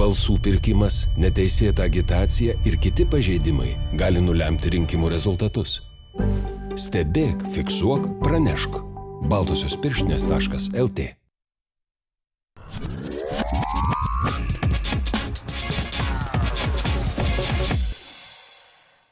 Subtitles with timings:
[0.00, 5.80] balsų pirkimas, neteisėta agitacija ir kiti pažeidimai gali nulemti rinkimų rezultatus.
[6.80, 8.80] Stebėk, fiksuok, pranešk.
[9.28, 11.10] Baltosios pirštinės.lt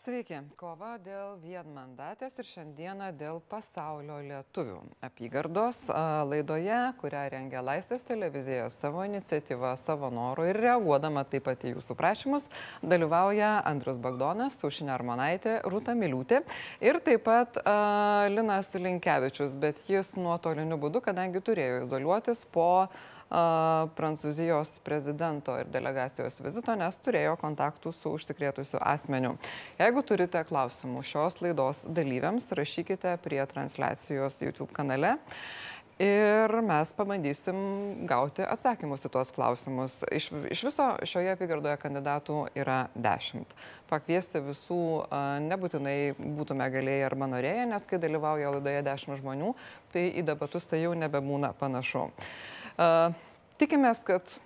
[0.09, 0.39] Sveiki.
[0.57, 5.83] Kova dėl vienmandatės ir šiandieną dėl pasaulio lietuvių apygardos
[6.31, 11.99] laidoje, kurią rengia Laisvės televizija savo iniciatyvą, savo norų ir reaguodama taip pat į jūsų
[11.99, 12.49] prašymus,
[12.81, 16.41] dalyvauja Andrius Bagdonas, Sušinė Armonaitė, Rūta Miliūtė
[16.89, 23.07] ir taip pat uh, Linas Linkevičius, bet jis nuotoliniu būdu, kadangi turėjo izoliuotis po uh,
[23.29, 29.35] Prancūzijos prezidento ir delegacijos vizito, nes turėjo kontaktų su užsikrėtusiu asmeniu.
[29.77, 35.19] Jeigu turite klausimų šios laidos dalyviams, rašykite prie transliacijos YouTube kanale.
[35.99, 37.57] Ir mes pabandysim
[38.07, 39.97] gauti atsakymus į tuos klausimus.
[40.15, 43.51] Iš, iš viso šioje apygardoje kandidatų yra dešimt.
[43.91, 44.79] Pakviesti visų
[45.49, 49.51] nebūtinai būtume galėję arba norėję, nes kai dalyvauja laidoje dešimt žmonių,
[49.91, 52.07] tai į debatus tai jau nebebūna panašu.
[53.59, 54.39] Tikimės, kad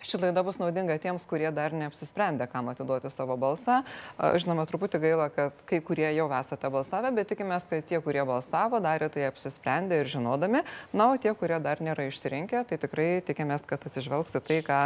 [0.00, 3.82] Ši laida bus naudinga tiems, kurie dar neapsisprendė, kam atiduoti savo balsą.
[4.16, 8.80] Žinoma, truputį gaila, kad kai kurie jau esate balsavę, bet tikimės, kad tie, kurie balsavo,
[8.80, 10.62] darė tai apsisprendę ir žinodami.
[10.96, 14.80] Na, o tie, kurie dar nėra išsirinkę, tai tikrai tikimės, kad atsižvelgs į tai, ką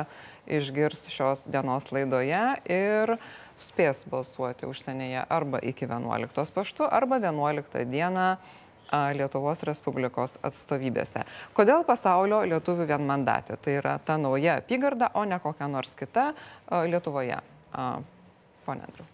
[0.58, 3.14] išgirs šios dienos laidoje ir
[3.62, 8.28] spės balsuoti užsienyje arba iki 11 paštu, arba 11 dieną
[8.92, 11.24] Lietuvos Respublikos atstovybėse.
[11.56, 13.56] Kodėl pasaulio lietuvių vienmandatė?
[13.56, 16.32] Tai yra ta nauja apygarda, o ne kokia nors kita
[16.90, 17.40] Lietuvoje.
[18.64, 19.06] Pone Andriu.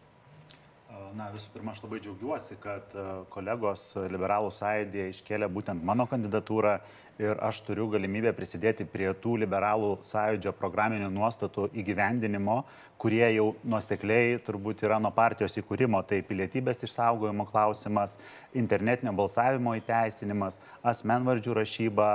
[1.16, 2.92] Na, visų pirma, aš labai džiaugiuosi, kad
[3.34, 6.76] kolegos liberalų sąjūdėje iškėlė būtent mano kandidatūrą
[7.20, 12.62] ir aš turiu galimybę prisidėti prie tų liberalų sąjūdžio programinių nuostatų įgyvendinimo,
[13.00, 16.00] kurie jau nuosekliai turbūt yra nuo partijos įkūrimo.
[16.09, 18.16] Tai pilietybės išsaugojimo klausimas,
[18.56, 22.10] internetinio balsavimo įteisinimas, asmenvardžių rašyba.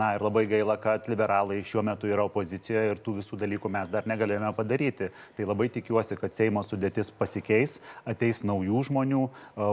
[0.00, 3.90] Na ir labai gaila, kad liberalai šiuo metu yra opozicijoje ir tų visų dalykų mes
[3.92, 5.10] dar negalėjome padaryti.
[5.36, 9.24] Tai labai tikiuosi, kad Seimo sudėtis pasikeis, ateis naujų žmonių,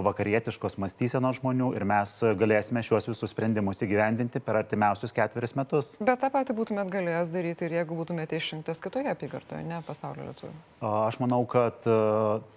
[0.07, 5.97] vakarietiškos mąstysenos žmonių ir mes galėsime šiuos visus sprendimus įgyvendinti per artimiausius artimiausius ketverius metus.
[5.99, 10.53] Bet tą patį būtumėt galėjęs daryti ir jeigu būtumėte išrinktas kitoje apygardoje, ne pasaulio lietuvių.
[10.85, 11.81] Aš manau, kad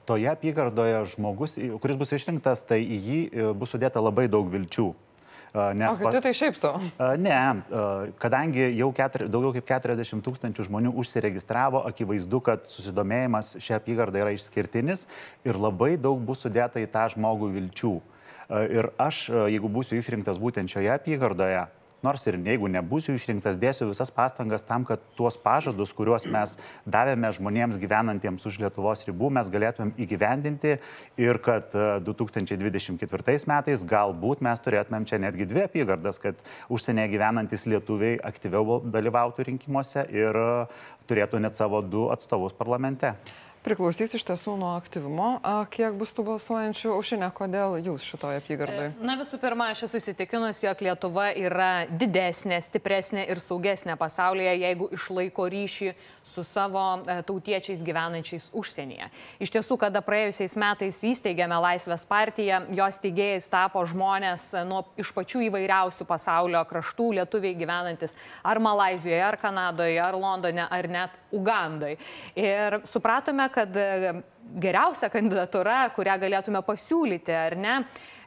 [0.06, 4.92] toje apygardoje žmogus, kuris bus išrinktas, tai į jį bus sudėta labai daug vilčių.
[5.50, 6.78] Nes, o tai šiaip savo?
[7.18, 7.38] Ne,
[8.22, 14.36] kadangi jau keturi, daugiau kaip 40 tūkstančių žmonių užsiregistravo, akivaizdu, kad susidomėjimas šią apygardą yra
[14.36, 15.08] išskirtinis
[15.42, 17.96] ir labai daug bus sudėta į tą žmogų vilčių.
[18.50, 21.66] Ir aš, jeigu būsiu išrinktas būtent šioje apygardoje,
[22.06, 26.56] nors ir jeigu nebūsiu išrinktas, dėsiu visas pastangas tam, kad tuos pažadus, kuriuos mes
[26.88, 30.76] davėme žmonėms gyvenantiems už Lietuvos ribų, mes galėtumėm įgyvendinti
[31.20, 31.74] ir kad
[32.06, 36.40] 2024 e, metais galbūt mes turėtumėm čia netgi dvi apygardas, kad
[36.72, 40.50] užsienyje gyvenantis lietuviai aktyviau dalyvautų rinkimuose ir e,
[41.10, 43.16] turėtų net savo du atstovus parlamente.
[43.60, 45.34] Priklausys iš tiesų nuo aktyvumo.
[45.68, 48.94] Kiek bus tų balsuojančių užsienio, kodėl jūs šitoje apygardoje?
[49.04, 54.88] Na visų pirma, aš esu įsitikinus, jog Lietuva yra didesnė, stipresnė ir saugesnė pasaulyje, jeigu
[54.96, 55.90] išlaiko ryšį
[56.30, 59.10] su savo e, tautiečiais gyvenančiais užsienyje.
[59.44, 65.12] Iš tiesų, kada praėjusiais metais įsteigėme Laisvės partiją, jos teigėjais tapo žmonės e, nuo iš
[65.16, 71.96] pačių įvairiausių pasaulio kraštų, lietuviai gyvenantis ar Malazijoje, ar Kanadoje, ar Londone, ar net Ugandai.
[72.38, 74.12] Ir supratome, kad e,
[74.60, 77.76] geriausia kandidatūra, kurią galėtume pasiūlyti, ar ne,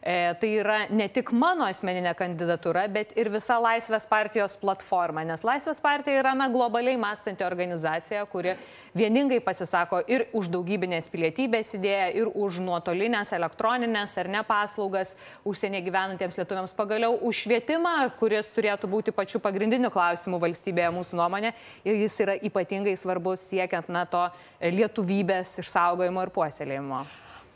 [0.05, 5.45] E, tai yra ne tik mano asmeninė kandidatūra, bet ir visa Laisvės partijos platforma, nes
[5.47, 8.57] Laisvės partija yra na, globaliai mąstanti organizacija, kuri
[8.99, 15.15] vieningai pasisako ir už daugybinės pilietybės idėją, ir už nuotolinės elektroninės ar ne paslaugas
[15.47, 21.55] užsienė gyvenantiems lietuviams, pagaliau už švietimą, kuris turėtų būti pačiu pagrindiniu klausimu valstybėje mūsų nuomonė
[21.87, 24.27] ir jis yra ypatingai svarbus siekiant na to
[24.59, 27.05] lietuvybės išsaugojimo ir puoselėjimo.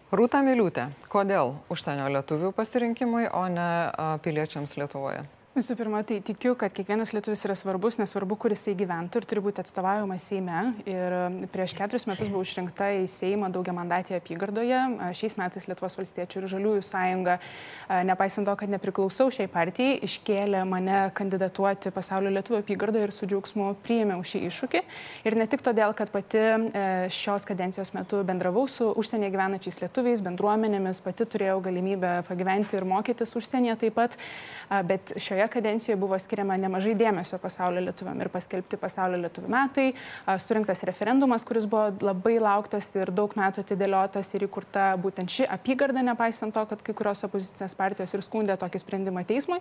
[0.07, 3.67] Rūta Miliūtė, kodėl užsienio lietuvių pasirinkimui, o ne
[4.23, 5.25] piliečiams Lietuvoje?
[5.57, 9.41] Visų pirma, tai tikiu, kad kiekvienas lietuvis yra svarbus, nesvarbu, kur jisai gyventų ir turi
[9.41, 10.59] būti atstovaujamas Seime.
[10.85, 11.13] Ir
[11.49, 14.77] prieš keturis metus buvau išrinkta į Seimą daugia mandatėje apygardoje.
[15.17, 17.39] Šiais metais Lietuvos valstiečių ir žaliųjų sąjunga,
[18.05, 23.71] nepaisant to, kad nepriklausau šiai partijai, iškėlė mane kandidatuoti pasaulio lietuvių apygardoje ir su džiaugsmu
[23.81, 24.83] priėmiau šį iššūkį.
[25.25, 26.85] Ir ne tik todėl, kad pati e,
[27.17, 33.33] šios kadencijos metu bendravau su užsienyje gyvenančiais lietuviais, bendruomenėmis, pati turėjau galimybę pagyventi ir mokytis
[33.41, 34.21] užsienyje taip pat,
[34.85, 39.93] bet šioje praeitoje kadencijoje buvo skiriama nemažai dėmesio pasaulio lietuviam ir paskelbti pasaulio lietuvių metai,
[40.39, 46.03] surinktas referendumas, kuris buvo labai lauktas ir daug metų atidėliotas ir įkurta būtent ši apygarda,
[46.03, 49.59] nepaisant to, kad kai kurios opozicinės partijos ir skundė tokį sprendimą teismui.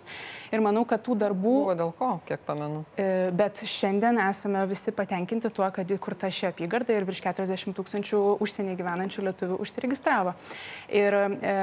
[0.51, 1.55] Ir manau, kad tų darbų...
[1.67, 2.83] Buvo dėl ko, kiek pamenu.
[2.97, 8.23] E, bet šiandien esame visi patenkinti tuo, kad įkurta ši apygarda ir virš 40 tūkstančių
[8.43, 10.35] užsienyje gyvenančių lietuvių užsiregistravo.
[10.93, 11.55] Ir e,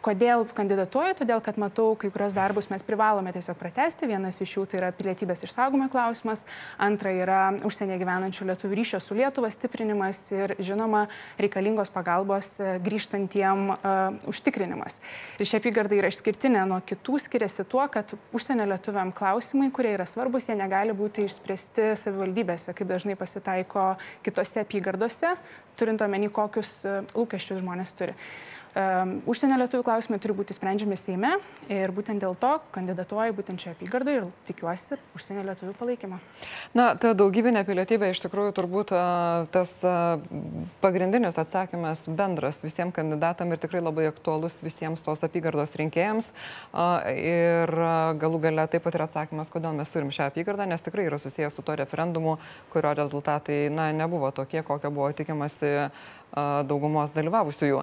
[0.00, 1.12] Kodėl kandidatuoju?
[1.18, 4.06] Todėl, kad matau, kai kurios darbus mes privalome tiesiog pratesti.
[4.08, 6.46] Vienas iš jų tai yra pilietybės išsaugojimo klausimas,
[6.80, 11.02] antra yra užsienyje gyvenančių lietuvių ryšio su Lietuva stiprinimas ir, žinoma,
[11.36, 15.02] reikalingos pagalbos e, grįžtantiem uh, užtikrinimas.
[15.36, 20.08] Ir ši apygarda yra išskirtinė nuo kitų, skiriasi tuo, kad užsienio lietuviam klausimai, kurie yra
[20.08, 23.90] svarbus, jie negali būti išspręsti savivaldybėse, kaip dažnai pasitaiko
[24.24, 25.34] kitose apygardose,
[25.76, 28.16] turint omeny, kokius uh, lūkesčius žmonės turi.
[28.70, 31.32] Užsienio lietuvių klausimai turi būti sprendžiami Seime
[31.72, 36.20] ir būtent dėl to kandidatuoju būtent čia apygardai ir tikiuosi užsienio lietuvių palaikymą.
[36.78, 38.92] Na, ta daugybinė pilietybė iš tikrųjų turbūt
[39.50, 39.72] tas
[40.84, 46.30] pagrindinis atsakymas bendras visiems kandidatam ir tikrai labai aktuolus visiems tos apygardos rinkėjams.
[47.10, 47.74] Ir
[48.22, 51.58] galų gale taip pat yra atsakymas, kodėl mes turim šią apygardą, nes tikrai yra susijęs
[51.58, 52.38] su to referendumu,
[52.70, 55.90] kurio rezultatai na, nebuvo tokie, kokio buvo tikimasi
[56.68, 57.82] daugumos dalyvavusiųjų.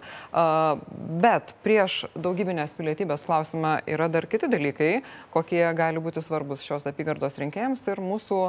[1.24, 4.92] Bet prieš daugybinės pilietybės klausimą yra dar kiti dalykai,
[5.34, 8.42] kokie gali būti svarbus šios apygardos rinkėjams ir mūsų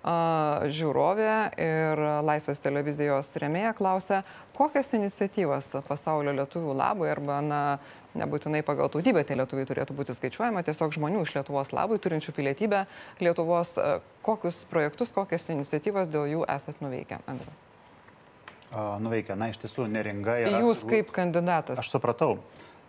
[0.00, 4.22] žiūrovė ir Laisvės televizijos remėja klausia,
[4.56, 7.62] kokios iniciatyvos pasaulio lietuvių labui arba, na,
[8.16, 12.86] nebūtinai pagal tautybę tie lietuviai turėtų būti skaičiuojama, tiesiog žmonių iš Lietuvos labui, turinčių pilietybę
[13.20, 13.76] Lietuvos,
[14.26, 17.52] kokius projektus, kokias iniciatyvas dėl jų esat nuveikę, Andriu
[18.72, 19.36] nuveikia.
[19.38, 20.64] Na, iš tiesų, neringa yra.
[20.64, 21.80] Jūs kaip kandidatas.
[21.82, 22.38] Aš supratau.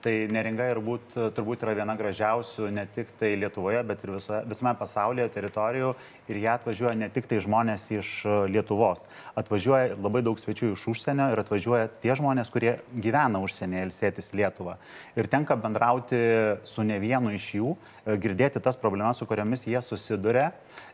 [0.02, 4.40] Tai neringa ir būt, turbūt yra viena gražiausių ne tik tai Lietuvoje, bet ir viso,
[4.50, 5.92] visame pasaulyje teritorijų.
[6.32, 9.06] Ir jie atvažiuoja ne tik tai žmonės iš e, Lietuvos.
[9.38, 14.80] Atvažiuoja labai daug svečių iš užsienio ir atvažiuoja tie žmonės, kurie gyvena užsienyje ilsėtis Lietuvą.
[15.20, 16.22] Ir tenka bendrauti
[16.66, 20.50] su ne vienu iš jų, e, girdėti tas problemas, su kuriamis jie susiduria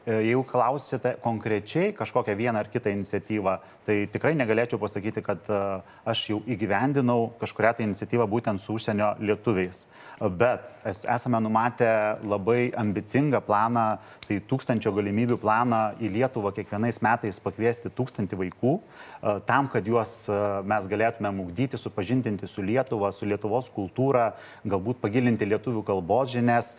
[0.07, 3.57] jeigu klausite konkrečiai kažkokią vieną ar kitą iniciatyvą,
[3.88, 5.59] tai tikrai negalėčiau pasakyti, kad e,
[6.07, 9.86] aš jau įgyvendinau kažkuria tai iniciatyvą būtent su užsienio lietuviais.
[9.88, 11.89] E, bet esame numatę
[12.24, 13.86] labai ambicingą planą,
[14.27, 18.74] tai tūkstančio galimybių planą į Lietuvą kiekvienais metais pakviesti tūkstantį vaikų,
[19.48, 20.13] tam, kad juos
[20.68, 24.30] mes galėtume ugdyti, supažindinti su Lietuva, su Lietuvos kultūra,
[24.63, 26.75] galbūt pagilinti lietuvių kalbos žinias.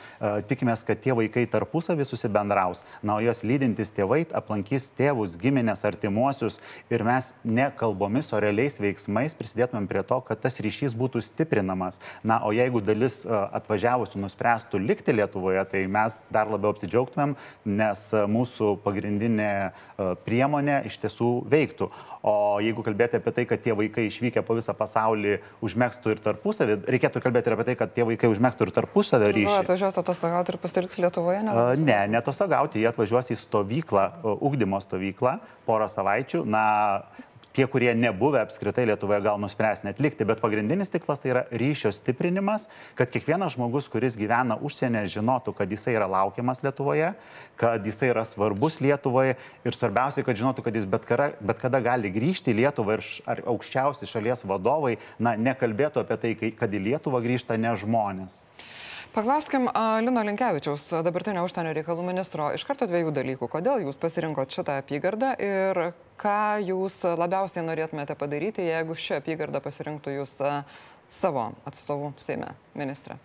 [0.48, 2.84] Tikimės, kad tie vaikai tarpusavį susibendraus.
[3.02, 6.58] Na, o jos lydintys tėvai aplankys tėvus, giminės, artimuosius
[6.92, 11.98] ir mes ne kalbomis, o realiais veiksmais prisidėtumėm prie to, kad tas ryšys būtų stiprinamas.
[12.22, 17.34] Na, o jeigu dalis e, atvažiavusių nuspręstų likti Lietuvoje, tai mes dar labiau apsidžiaugtumėm,
[17.66, 19.70] nes e, mūsų pagrindinė e,
[20.26, 21.90] priemonė iš tiesų veiktų.
[22.28, 26.78] O jeigu kalbėti apie tai, kad tie vaikai išvykę po visą pasaulį užmėgstų ir tarpusavį,
[26.90, 29.54] reikėtų kalbėti ir apie tai, kad tie vaikai užmėgstų ir tarpusavį ryšį.
[29.54, 31.44] Ar atvažiuos atostogauti ir pasiliks Lietuvoje?
[31.46, 34.04] Ne, ne, ne atostogauti, jie atvažiuos į stovyklą,
[34.38, 36.44] ugdymo stovyklą porą savaičių.
[36.48, 36.66] Na,
[37.58, 42.68] tie, kurie nebuvę apskritai Lietuvoje, gal nuspręs netlikti, bet pagrindinis tikslas tai yra ryšio stiprinimas,
[42.94, 47.10] kad kiekvienas žmogus, kuris gyvena užsienyje, žinotų, kad jisai yra laukiamas Lietuvoje,
[47.58, 49.34] kad jisai yra svarbus Lietuvoje
[49.66, 53.06] ir svarbiausia, kad žinotų, kad jis bet kada, bet kada gali grįžti į Lietuvą ir
[53.26, 58.44] ar aukščiausi šalies vadovai, na, nekalbėtų apie tai, kad į Lietuvą grįžta ne žmonės.
[59.18, 59.64] Paklauskim
[60.04, 63.48] Lino Linkevičiaus, dabartinio užsienio reikalų ministro, iš karto dviejų dalykų.
[63.50, 65.80] Kodėl jūs pasirinkot šitą apygardą ir
[66.22, 70.36] ką jūs labiausiai norėtumėte padaryti, jeigu ši apygarda pasirinktų jūs
[71.10, 73.18] savo atstovų Seime, ministrė?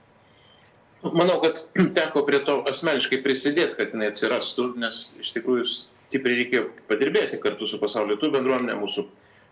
[1.06, 1.62] Manau, kad
[2.02, 7.70] teko prie to asmeniškai prisidėti, kad jinai atsirastų, nes iš tikrųjų stipriai reikėjo padirbėti kartu
[7.70, 9.12] su pasaulio lietuvių bendruomenė, mūsų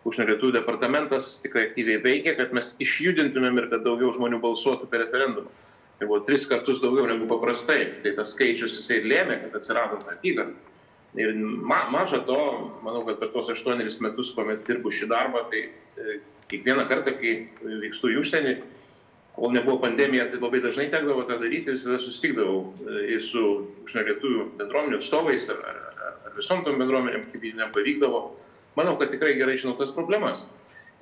[0.10, 5.06] užsienio lietuvių departamentas tikrai aktyviai veikia, kad mes išjudintumėm ir kad daugiau žmonių balsuotų per
[5.06, 5.54] referendumą
[6.02, 8.02] tai buvo tris kartus daugiau negu paprastai.
[8.02, 10.56] Tai tas skaičius jisai ir lėmė, kad atsirado ta apygarda.
[11.14, 12.38] Ir ma, maža to,
[12.82, 16.16] manau, kad per tos aštuonerius metus, kuomet dirbu šį darbą, tai e,
[16.50, 17.34] kiekvieną kartą, kai
[17.84, 18.54] vykstu į užsienį,
[19.36, 23.44] kol nebuvo pandemija, tai labai dažnai tekdavo tą daryti, visada sustikdavau e, su
[23.84, 28.24] užsienio lietuvių bendruomenių atstovais ar, ar, ar visom tom bendruomenėm, kaip jiem pavykdavo.
[28.80, 30.48] Manau, kad tikrai gerai žinau tas problemas.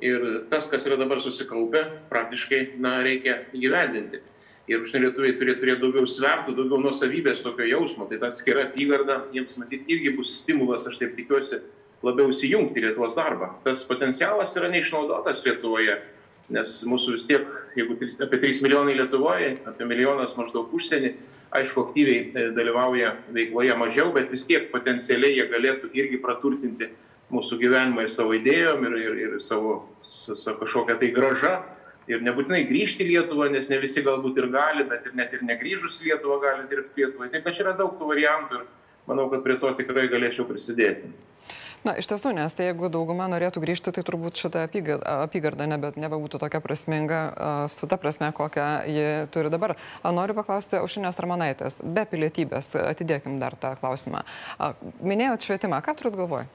[0.04, 4.26] Ir tas, kas yra dabar susikaupę, praktiškai, na, reikia įgyvendinti
[4.70, 8.06] ir užsienio lietuviai turėtų turėti daugiau svertų, daugiau nuosavybės tokio jausmo.
[8.10, 11.62] Tai ta atskira apygarda jiems matyti irgi bus stimulas, aš taip tikiuosi,
[12.06, 13.56] labiau įsijungti Lietuvos darbą.
[13.66, 15.98] Tas potencialas yra neišnaudotas Lietuvoje,
[16.54, 21.16] nes mūsų vis tiek, jeigu apie 3 milijonai Lietuvoje, apie milijonas maždaug užsienį,
[21.60, 26.92] aišku, aktyviai dalyvauja veikloje mažiau, bet vis tiek potencialiai jie galėtų irgi praturtinti
[27.34, 31.58] mūsų gyvenimą ir savo idėjom, ir, ir, ir savo su kažkokia tai graža.
[32.10, 35.46] Ir nebūtinai grįžti į Lietuvą, nes ne visi galbūt ir gali, bet ir net ir
[35.46, 37.30] negrįžus į Lietuvą gali dirbti Lietuvai.
[37.30, 38.70] Taip pat yra daug tų variantų ir
[39.10, 41.12] manau, kad prie to tikrai galėčiau prisidėti.
[41.80, 46.42] Na, iš tiesų, nes tai jeigu dauguma norėtų grįžti, tai turbūt šitą apygardą nebe, nebebūtų
[46.42, 47.22] tokia prasminga
[47.72, 49.78] su ta prasme, kokią ji turi dabar.
[50.04, 54.26] Noriu paklausti Aušinės Armanaitės, be pilietybės, atidėkim dar tą klausimą.
[55.00, 56.50] Minėjot švietimą, ką turit galvoj?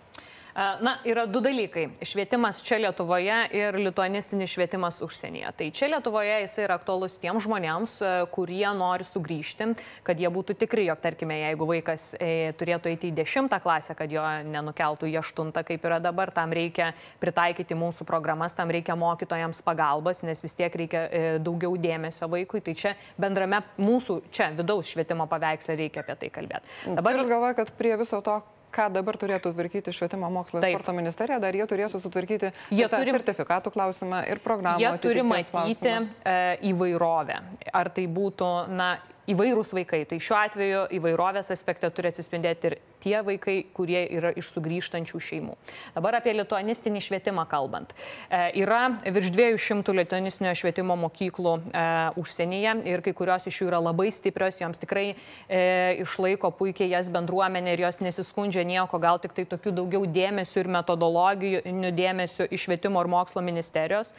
[0.55, 1.89] Na, yra du dalykai.
[2.07, 5.51] Švietimas čia Lietuvoje ir lituanistinis švietimas užsienyje.
[5.59, 7.97] Tai čia Lietuvoje jis yra aktualus tiems žmonėms,
[8.31, 9.73] kurie nori sugrįžti,
[10.07, 14.15] kad jie būtų tikri, jog, tarkime, jeigu vaikas e, turėtų eiti į 10 klasę, kad
[14.15, 19.59] jo nenukeltų į 8, kaip yra dabar, tam reikia pritaikyti mūsų programas, tam reikia mokytojams
[19.67, 22.63] pagalbas, nes vis tiek reikia e, daugiau dėmesio vaikui.
[22.63, 26.95] Tai čia bendrame mūsų, čia vidaus švietimo paveiksle reikia apie tai kalbėti.
[26.95, 28.39] Dabar galvoju, kad prie viso to,
[28.75, 33.15] ką dabar turėtų tvarkyti švietimo mokslo ir sporto ministerija, dar jie turėtų sutvarkyti jie turi
[33.15, 34.83] sertifikatų klausimą ir programą.
[34.83, 36.37] Jie turi matyti e,
[36.71, 37.41] įvairovę.
[37.75, 38.95] Ar tai būtų, na,
[39.31, 40.05] įvairūs vaikai.
[40.09, 45.57] Tai šiuo atveju įvairovės aspekte turi atsispindėti ir tie vaikai, kurie yra iš sugrįžtančių šeimų.
[45.97, 47.93] Dabar apie lituanistinį švietimą kalbant.
[48.29, 51.85] E, yra virš 200 lituanistinio švietimo mokyklų e,
[52.21, 55.61] užsienyje ir kai kurios iš jų yra labai stiprios, joms tikrai e,
[56.05, 60.73] išlaiko puikiai jas bendruomenė ir jos nesiskundžia nieko, gal tik tai tokių daugiau dėmesio ir
[60.79, 64.15] metodologinių dėmesio iš švietimo ir mokslo ministerijos.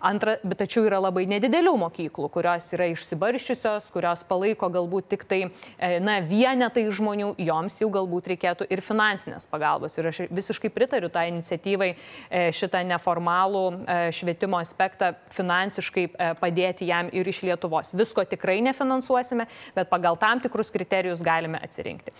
[0.00, 5.40] Antra, bet tačiau yra labai nedidelių mokyklų, kurios yra išsibarščiusios, kurios palaiko galbūt tik tai,
[5.78, 9.96] e, na, vienetai žmonių, joms jau galbūt reikėtų ir finansinės pagalbos.
[9.98, 16.06] Ir aš visiškai pritariu tą iniciatyvai e, šitą neformalų e, švietimo aspektą finansiškai
[16.40, 17.94] padėti jam ir iš Lietuvos.
[17.96, 22.12] Visko tikrai nefinansuosime, bet pagal tam tikrus kriterijus galime atsirinkti.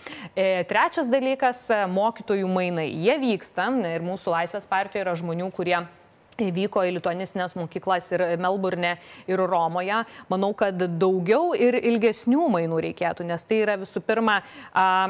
[0.69, 1.67] Trečias dalykas-
[1.99, 2.89] mokytojų mainai.
[2.91, 5.79] Jie vyksta ir mūsų Laisvės partijoje yra žmonių, kurie
[6.39, 8.95] įvyko į lituanistinės mokyklas ir Melburne,
[9.27, 10.03] ir Romoje.
[10.31, 14.39] Manau, kad daugiau ir ilgesnių mainų reikėtų, nes tai yra visų pirma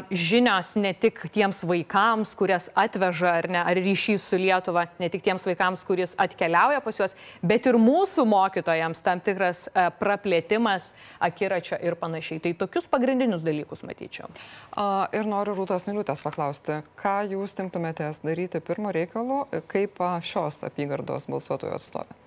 [0.10, 5.24] žinios ne tik tiems vaikams, kurias atveža ar, ne, ar ryšys su Lietuva, ne tik
[5.28, 9.68] tiems vaikams, kuris atkeliauja pas juos, bet ir mūsų mokytojams tam tikras
[10.00, 12.42] praplėtimas akiračio ir panašiai.
[12.42, 14.32] Tai tokius pagrindinius dalykus matyčiau.
[15.14, 21.28] Ir noriu Rūtos Miliutės paklausti, ką jūs timtumėtės daryti pirmo reikalu, kaip šios apygardos Lietuvos
[21.28, 22.21] balsuotojų atstovė.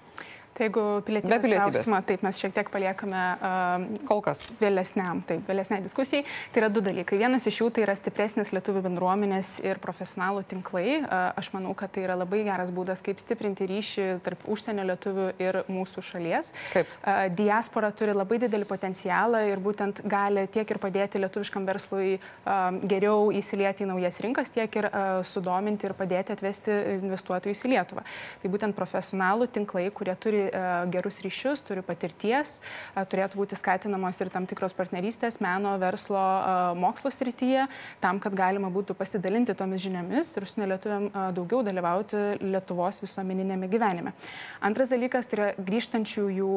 [0.54, 5.82] Tai jeigu pilietybės, klausimą, taip mes šiek tiek paliekame uh, kol kas vėlesniam, taip, vėlesniai
[5.82, 6.22] diskusijai.
[6.54, 7.18] Tai yra du dalykai.
[7.18, 11.00] Vienas iš jų tai yra stipresnis lietuvių bendruomenės ir profesionalų tinklai.
[11.00, 15.26] Uh, aš manau, kad tai yra labai geras būdas, kaip stiprinti ryšį tarp užsienio lietuvių
[15.42, 16.52] ir mūsų šalies.
[16.70, 16.94] Kaip?
[17.02, 22.70] Uh, diaspora turi labai didelį potencialą ir būtent gali tiek ir padėti lietuviškam verslui uh,
[22.86, 28.06] geriau įsilieti į naujas rinkas, tiek ir uh, sudominti ir padėti atvesti investuotojus į Lietuvą.
[28.38, 32.60] Tai būtent profesionalų tinklai, kurie turi turi e, gerus ryšius, turi patirties,
[32.94, 37.66] e, turėtų būti skatinamos ir tam tikros partnerystės meno, verslo, e, mokslo srityje,
[38.00, 44.12] tam, kad galima būtų pasidalinti tomis žiniomis ir užsienio lietuviam daugiau dalyvauti Lietuvos visuomeninėme gyvenime.
[44.60, 46.50] Antras dalykas tai yra grįžtančiųjų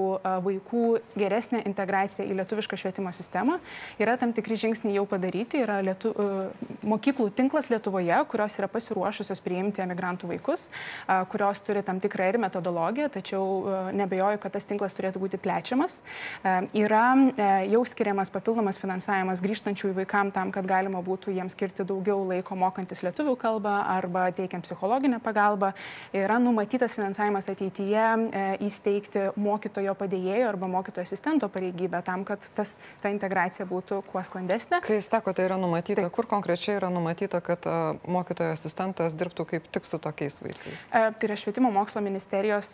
[0.44, 0.84] vaikų
[1.18, 3.60] geresnė integracija į lietuvišką švietimo sistemą.
[4.02, 6.14] Yra tam tikri žingsniai jau padaryti, yra lietu,
[6.88, 10.68] mokyklų tinklas Lietuvoje, kurios yra pasiruošusios priimti emigrantų vaikus,
[11.32, 16.00] kurios turi tam tikrą ir metodologiją, tačiau nebejoju, kad tas tinklas turėtų būti plečiamas.
[16.44, 21.56] E, yra e, jau skiriamas papildomas finansavimas grįžtančių į vaikam tam, kad galima būtų jiems
[21.58, 25.74] skirti daugiau laiko mokantis lietuvių kalbą arba teikiant psichologinę pagalbą.
[26.16, 32.78] Yra numatytas finansavimas ateityje e, įsteigti mokytojo padėjėjo arba mokytojo asistento pareigybę tam, kad tas,
[33.04, 34.82] ta integracija būtų kuo sklandesnė.
[34.86, 36.14] Kai jūs sakote, tai yra numatyta, Taip.
[36.16, 37.66] kur konkrečiai yra numatyta, kad
[38.10, 40.80] mokytojo asistentas dirbtų kaip tik su tokiais vaikais?
[40.90, 42.72] Tai yra švietimo mokslo ministerijos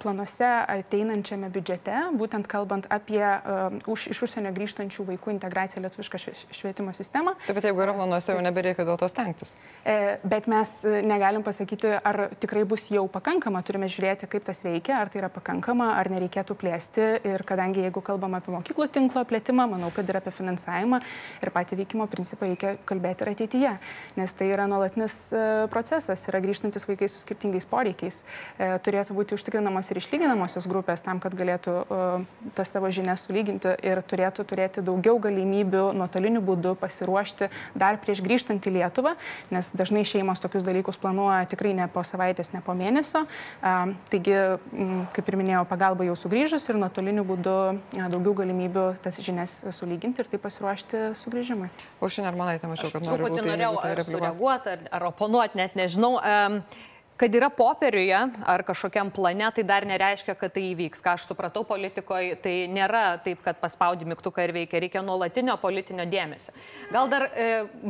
[0.00, 6.18] planuose planuose ateinančiame biudžete, būtent kalbant apie uh, už, iš užsienio grįžtančių vaikų integraciją lietuvišką
[6.54, 7.34] švietimo sistemą.
[7.46, 9.58] Taip, bet jeigu yra planuose, jau nebereikia dėl to stengtis.
[9.84, 14.62] E, bet mes e, negalim pasakyti, ar tikrai bus jau pakankama, turime žiūrėti, kaip tas
[14.62, 17.08] veikia, ar tai yra pakankama, ar nereikėtų plėsti.
[17.28, 21.00] Ir kadangi jeigu kalbam apie mokyklų tinklo plėtimą, manau, kad ir apie finansavimą
[21.42, 23.74] ir patį veikimo principą reikia kalbėti ir ateityje,
[24.20, 28.20] nes tai yra nuolatinis e, procesas, yra grįžtantis vaikai su skirtingais poreikiais,
[28.58, 33.72] turėtų būti užtikrinamos ir išlyginamos pereinamosios grupės tam, kad galėtų uh, tas savo žinias sulyginti
[33.82, 39.14] ir turėtų turėti daugiau galimybių nuotoliniu būdu pasiruošti dar prieš grįžtant į Lietuvą,
[39.50, 43.24] nes dažnai šeimos tokius dalykus planuoja tikrai ne po savaitės, ne po mėnesio.
[43.62, 44.36] Uh, taigi,
[45.16, 50.22] kaip ir minėjau, pagalba jau sugrįžus ir nuotoliniu būdu uh, daugiau galimybių tas žinias sulyginti
[50.24, 51.72] ir taip pasiruošti sugrįžimui.
[52.00, 56.18] O šiandien, ar manote, mačiau, kad noriu norėjau ar sureaguoti, ar, ar oponuoti, net nežinau.
[56.20, 56.62] Um,
[57.18, 61.02] kad yra popieriuje ar kažkokiam plane, tai dar nereiškia, kad tai įvyks.
[61.02, 66.06] Ką aš supratau politikoje, tai nėra taip, kad paspaudi mygtuką ir veikia, reikia nuolatinio politinio
[66.06, 66.54] dėmesio.
[66.94, 67.48] Gal dar e,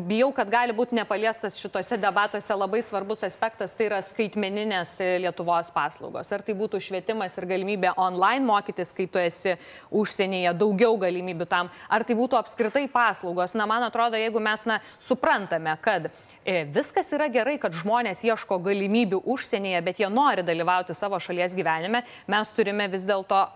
[0.08, 5.68] bijau, kad gali būti nepaliestas šituose debatuose labai svarbus aspektas, tai yra skaitmeninės e, Lietuvos
[5.74, 6.32] paslaugos.
[6.32, 9.58] Ar tai būtų švietimas ir galimybė online mokytis, kai tu esi
[9.92, 13.52] užsienyje, daugiau galimybių tam, ar tai būtų apskritai paslaugos.
[13.58, 16.08] Na, man atrodo, jeigu mes na, suprantame, kad
[16.48, 21.56] E, viskas yra gerai, kad žmonės ieško galimybių užsienyje, bet jie nori dalyvauti savo šalies
[21.58, 22.04] gyvenime.
[22.26, 23.46] Mes turime vis dėlto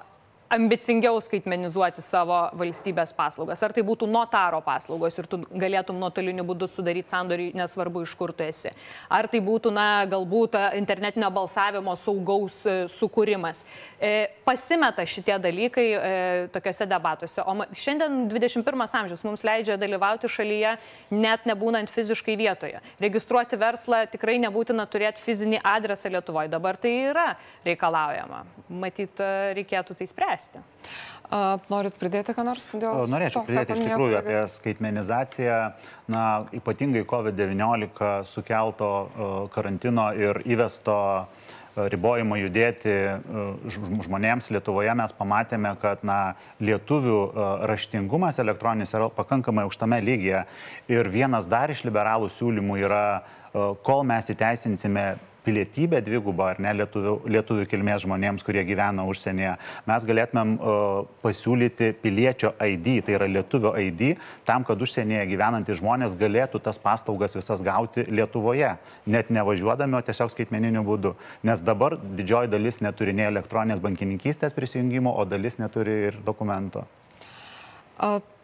[0.52, 3.62] ambicingiau skaitmenizuoti savo valstybės paslaugas.
[3.64, 8.34] Ar tai būtų notaro paslaugos ir tu galėtum nuotoliniu būdu sudaryti sandorį, nesvarbu iš kur
[8.36, 8.72] tu esi.
[9.12, 13.62] Ar tai būtų, na, galbūt internetinio balsavimo saugaus e, sukūrimas.
[13.96, 16.12] E, pasimeta šitie dalykai e,
[16.52, 17.44] tokiuose debatuose.
[17.48, 20.76] O šiandien 21 amžius mums leidžia dalyvauti šalyje,
[21.16, 22.82] net nebūnant fiziškai vietoje.
[23.00, 26.52] Registruoti verslą tikrai nebūtina turėti fizinį adresą Lietuvoje.
[26.52, 27.28] Dabar tai yra
[27.64, 28.44] reikalaujama.
[28.82, 29.20] Matyt,
[29.56, 30.68] reikėtų tai spręsti spręsti.
[31.72, 33.06] Norit pridėti ką nors dėl?
[33.08, 35.58] Norėčiau to, pridėti iš tikrųjų apie skaitmenizaciją,
[36.12, 38.90] na, ypatingai COVID-19 sukelto
[39.54, 40.98] karantino ir įvesto
[41.72, 42.92] ribojimo judėti
[44.04, 47.20] žmonėms Lietuvoje mes pamatėme, kad na, lietuvių
[47.70, 50.44] raštingumas elektroninis yra pakankamai aukštame lygyje.
[50.92, 53.04] Ir vienas dar iš liberalų siūlymų yra,
[53.88, 59.54] kol mes įteisinsime pilietybę dvigubą ar ne lietuvių, lietuvių kilmės žmonėms, kurie gyvena užsienyje,
[59.88, 64.16] mes galėtumėm uh, pasiūlyti piliečio ID, tai yra lietuvio ID,
[64.48, 68.74] tam, kad užsienyje gyvenantys žmonės galėtų tas paslaugas visas gauti Lietuvoje,
[69.06, 71.14] net nevažiuodami, o tiesiog skaitmeniniu būdu.
[71.46, 76.86] Nes dabar didžioji dalis neturi nei elektroninės bankininkystės prisijungimo, o dalis neturi ir dokumento.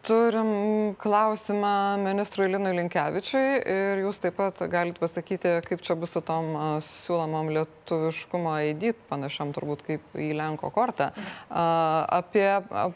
[0.07, 6.21] Turim klausimą ministrui Linui Linkevičiui ir jūs taip pat galite pasakyti, kaip čia bus su
[6.23, 6.53] tom
[6.87, 11.09] siūlomom lietuviškumo ID, panašiam turbūt kaip į Lenko kortą.
[11.51, 12.47] Apie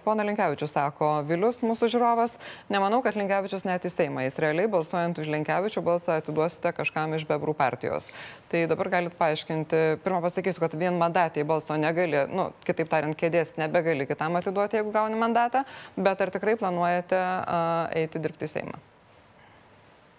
[0.06, 2.38] poną Linkevičių sako Vilius, mūsų žiūrovas,
[2.72, 7.28] nemanau, kad Linkevičius net į Seimą, jis realiai balsuojant už Linkevičių balsą atiduosite kažkam iš
[7.28, 8.08] bebrų partijos.
[8.54, 13.56] Tai dabar galite paaiškinti, pirmą pasakysiu, kad vien mandatį balso negali, nu, kitaip tariant, kėdės
[13.58, 15.64] nebegali kitam atiduoti, jeigu gauni mandatą,
[15.98, 18.80] bet ar tikrai planuoja planuojate eiti dirbti į Seimą?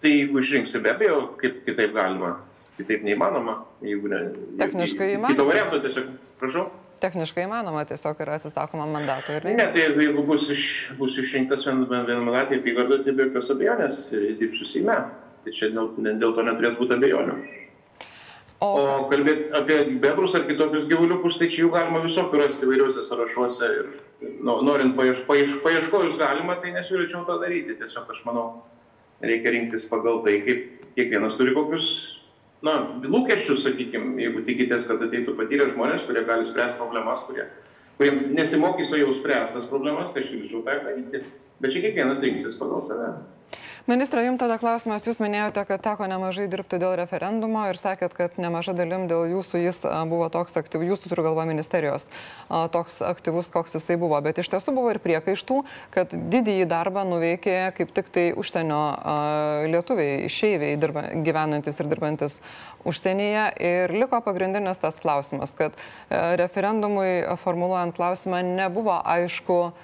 [0.01, 2.39] Tai jeigu išrinksi, be abejo, kaip kitaip galima,
[2.77, 3.63] kitaip neįmanoma.
[3.81, 4.19] Jeigu ne,
[4.59, 5.33] Techniškai įmanoma.
[5.33, 6.09] Kito varianto tiesiog,
[6.39, 6.65] prašau.
[7.01, 9.55] Techniškai įmanoma, tiesiog yra atsisakoma mandato ir ne.
[9.59, 10.65] Ne, tai jeigu, jeigu bus, iš,
[10.99, 14.09] bus išrinktas vienmandatė apygarda, tai be jokios abejonės
[14.39, 14.97] dirbsiu Seime.
[15.45, 17.35] Tai čia dėl, dėl to neturėtų būti abejonių.
[18.63, 23.03] O, o kalbėti apie bebrus ar kitokius gyvuliukus, tai čia jų galima visokių rasti įvairiuose
[23.03, 23.89] sąrašuose ir
[24.39, 27.75] nu, norint paieš, paieš, paieškojus galima, tai nesiūlyčiau to daryti.
[27.81, 28.45] Tiesiog aš manau,
[29.19, 31.89] reikia rinktis pagal tai, kaip kiekvienas turi kokius,
[32.65, 37.49] na, lūkesčius, sakykime, jeigu tikitės, kad ateitų patyrę žmonės, kurie gali spręsti problemas, kurie,
[37.99, 41.25] kurie nesimokys, o jau spręstas problemas, tai aš siūlyčiau tą daryti.
[41.59, 43.11] Bet čia kiekvienas rinksis pagal save.
[43.85, 48.39] Ministra, jums tada klausimas, jūs minėjote, kad teko nemažai dirbti dėl referendumo ir sakėt, kad
[48.41, 52.07] nemaža dalim dėl jūsų jis buvo toks aktyvus, jūsų turiu galvo ministerijos,
[52.49, 55.59] toks aktyvus, koks jisai buvo, bet iš tiesų buvo ir priekaištų,
[55.93, 58.81] kad didįjį darbą nuveikė kaip tik tai užsienio
[59.69, 60.81] lietuviai, išeiviai
[61.21, 62.41] gyvenantis ir dirbantis
[62.89, 63.49] užsienyje.
[63.69, 65.77] Ir liko pagrindinis tas klausimas, kad
[66.09, 69.75] referendumui formuluojant klausimą nebuvo aišku,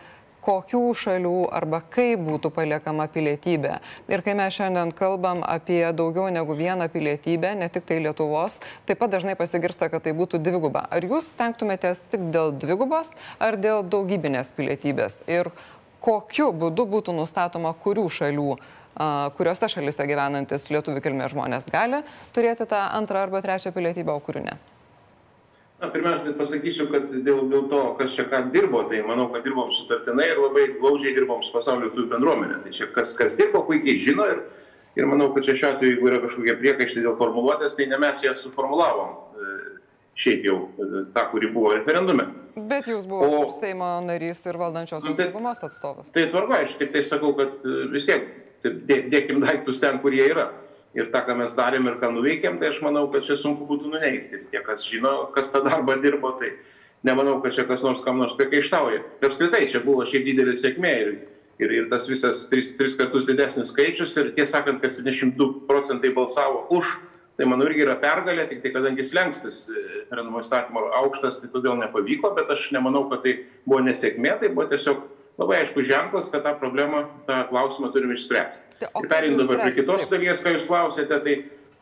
[0.45, 3.77] kokių šalių arba kaip būtų paliekama pilietybė.
[4.11, 9.01] Ir kai mes šiandien kalbam apie daugiau negu vieną pilietybę, ne tik tai Lietuvos, taip
[9.01, 10.87] pat dažnai pasigirsta, kad tai būtų dviguba.
[10.89, 15.21] Ar jūs stengtumėtės tik dėl dvigubos ar dėl daugybinės pilietybės?
[15.29, 15.51] Ir
[16.01, 18.51] kokiu būdu būtų nustatoma, kurių šalių
[19.37, 22.01] kuriuose šalise gyvenantis lietuvių kilmės žmonės gali
[22.35, 24.57] turėti tą antrą arba trečią pilietybę, o kurių ne?
[25.81, 29.41] Na, pirmiausia, tai pasakysiu, kad dėl, dėl to, kas čia ką dirbo, tai manau, kad
[29.41, 32.59] dirbom sutartinai ir labai glaudžiai dirbom su pasaulio lietuvių bendruomenė.
[32.61, 34.43] Tai čia kas, kas dirbo, puikiai žino ir,
[34.99, 38.21] ir manau, kad čia šiuo atveju, jeigu yra kažkokie priekaištai dėl formuluotės, tai ne mes
[38.21, 39.15] ją suformulavom.
[39.41, 39.55] E,
[40.21, 42.27] šiaip jau e, tą, kuri buvo referendume.
[42.59, 46.13] Bet jūs buvote Seimo narys ir valdančios nu, tai, daugumos atstovas.
[46.13, 48.29] Tai tvarka, aš tik tai sakau, kad vis tiek
[48.61, 50.51] dėkim daiktus ten, kur jie yra
[50.97, 53.91] ir tą, ką mes darėm ir ką nuveikėm, tai aš manau, kad čia sunku būtų
[53.93, 54.39] nuneigti.
[54.39, 56.53] Ir tie, kas žino, kas tą darbą dirbo, tai
[57.07, 59.03] nemanau, kad čia kas nors kam nors priekaištauja.
[59.21, 61.13] Ir apskritai, čia buvo šiaip didelė sėkmė ir,
[61.61, 66.11] ir, ir tas visas tris, tris kartus didesnis skaičius ir tiesą sakant, kad 72 procentai
[66.15, 66.97] balsavo už,
[67.39, 72.35] tai manau irgi yra pergalė, tik tai kadangi slengstis referendumo įstatymo aukštas, tai todėl nepavyko,
[72.37, 75.07] bet aš nemanau, kad tai buvo nesėkmė, tai buvo tiesiog
[75.41, 78.77] labai aišku ženklas, kad tą problemą, tą klausimą turime išspręsti.
[78.81, 81.35] Tai Ir kaip dabar prie kitos dalies, ką jūs klausėte, tai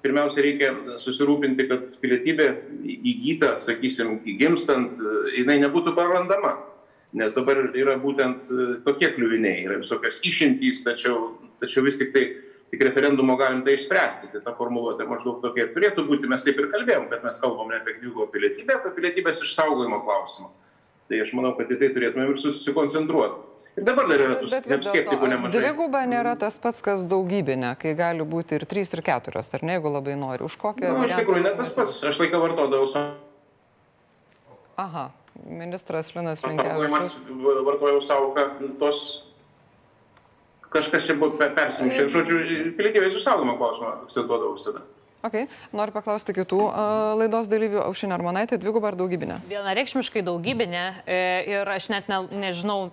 [0.04, 2.50] pirmiausia reikia susirūpinti, kad pilietybė
[2.88, 5.00] įgyta, sakysim, įgimstant,
[5.36, 6.56] jinai nebūtų prarandama.
[7.20, 12.28] Nes dabar yra būtent e, tokie kliuviniai, yra visokios išimtys, tačiau, tačiau vis tik tai
[12.70, 14.30] tik referendumo galim tai išspręsti.
[14.34, 16.30] Tai ta formuluotė maždaug tokia ir turėtų būti.
[16.30, 20.52] Mes taip ir kalbėjom, kad mes kalbam ne apie dvigubą pilietybę, apie pilietybės išsaugojimo klausimą.
[21.10, 23.49] Tai aš manau, kad į tai turėtumėm ir susikoncentruoti.
[23.80, 25.54] Ir dabar dar yra tų skeptikų nemažai.
[25.56, 29.78] dviguba nėra tas pats, kas daugybinė, kai gali būti ir trys, ir keturios, ar ne,
[29.78, 30.44] jeigu labai nori.
[30.44, 30.92] Už kokią...
[30.92, 31.96] Na, Nu, iš tikrųjų, ne tas pats.
[32.12, 33.16] Aš laiką vartodavau savo.
[34.80, 35.10] Aha,
[35.48, 37.16] ministras Linas Linkevičius.
[37.68, 38.46] vartojau savoką
[38.80, 39.02] tos.
[40.70, 42.06] Kažkas čia buvo pe- persimšę.
[42.14, 42.40] Žodžiu,
[42.78, 44.84] pilietybės išsaugojimo klausimą akcentuodavau visada.
[45.26, 45.50] Okay.
[45.76, 47.82] Noriu paklausti kitų uh, laidos dalyvių.
[47.90, 49.42] Aušinė Armonaitė, dviguba ar daugybinė?
[49.50, 51.18] Vienareikšmiškai daugybinė e,
[51.58, 52.92] ir aš net ne, nežinau,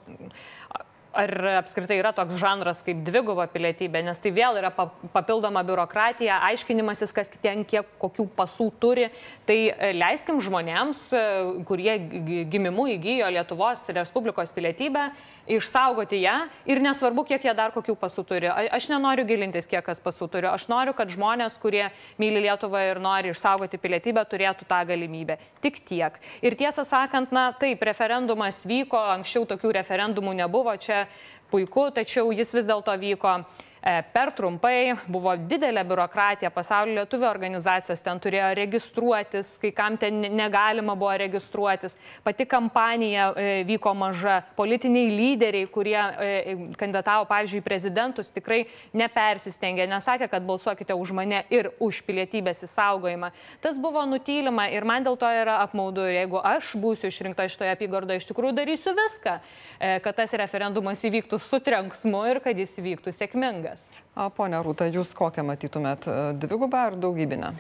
[1.17, 6.39] ar apskritai yra toks žanras kaip dviguba pilietybė, nes tai vėl yra pa- papildoma biurokratija,
[6.51, 9.09] aiškinimasis, kas ten kiek kokių pasų turi.
[9.49, 11.25] Tai e, leiskim žmonėms, e,
[11.69, 15.09] kurie gi- gimimu įgyjo Lietuvos Respublikos pilietybę,
[15.47, 16.35] išsaugoti ją
[16.67, 18.49] ir nesvarbu, kiek jie dar kokių pasų turi.
[18.51, 20.49] Aš nenoriu gilintis, kiek kas pasų turi.
[20.51, 21.87] Aš noriu, kad žmonės, kurie
[22.19, 25.39] myli Lietuvą ir nori išsaugoti pilietybę, turėtų tą galimybę.
[25.63, 26.19] Tik tiek.
[26.43, 31.06] Ir tiesą sakant, na taip, referendumas vyko, anksčiau tokių referendumų nebuvo, čia
[31.51, 33.45] puiku, tačiau jis vis dėlto vyko e,
[33.87, 40.31] per trumpai, buvo didelė biurokratija, pasaulio lietuvių organizacijos ten turėjo registruotis, kai kam ten ne-
[40.35, 41.95] negalima buvo registruotis,
[42.27, 48.65] pati kampanija e, vyko maža, politiniai lyderiai, kurie e, kandidatavo, pavyzdžiui, prezidentus, tikrai
[48.97, 53.31] nepersistengė, nesakė, kad balsuokite už mane ir už pilietybės įsaugojimą.
[53.63, 56.09] Tas buvo nutylima ir man dėl to yra apmaudu.
[56.11, 59.39] Jeigu aš būsiu išrinkta šitoje apygardoje, iš tikrųjų darysiu viską,
[59.79, 63.76] e, kad tas referendumas įvyktų su trenksmu ir kad jis įvyktų sėkmingas.
[63.77, 66.07] A, Pone Rūta, jūs kokią matytumėt?
[66.09, 67.53] e, Dvigubą ar daugybinę?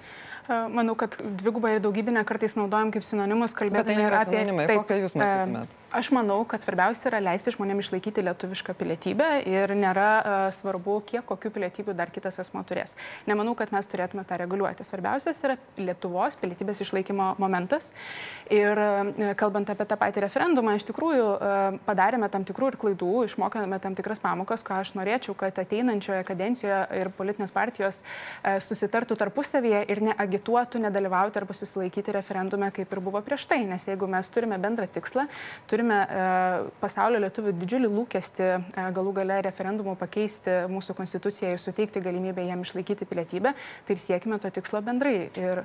[0.49, 4.38] E, Manau, kad dvigubą ir daugybinę kartais naudojam kaip sinonimus, tai kalbėdami nėra apie...
[4.38, 4.69] sinonimai.
[4.73, 5.75] Kokią jūs e, matytumėt?
[5.97, 11.25] Aš manau, kad svarbiausia yra leisti žmonėms išlaikyti lietuvišką pilietybę ir nėra uh, svarbu, kiek
[11.25, 12.97] kokių pilietybių dar kitas asmo turės.
[13.25, 14.85] Nemanau, kad mes turėtume tą reguliuoti.
[14.85, 17.92] Svarbiausias yra Lietuvos pilietybės išlaikymo momentas.
[18.53, 23.12] Ir uh, kalbant apie tą patį referendumą, iš tikrųjų uh, padarėme tam tikrų ir klaidų,
[23.31, 29.17] išmokėme tam tikras pamokas, ką aš norėčiau, kad ateinančioje kadencijoje ir politinės partijos uh, susitartų
[29.19, 33.63] tarpusavyje ir neagituotų nedalyvauti arba susilaikyti referendume, kaip ir buvo prieš tai.
[33.69, 35.27] Nes jeigu mes turime bendrą tikslą,
[35.71, 36.27] turime e,
[36.83, 42.63] pasaulio lietuvių didžiulį lūkestį e, galų gale referendumu pakeisti mūsų konstituciją ir suteikti galimybę jam
[42.65, 43.55] išlaikyti pilietybę,
[43.87, 45.19] tai ir siekime to tikslo bendrai.
[45.37, 45.65] Ir